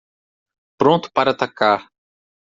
[0.79, 1.87] Pronto para atacar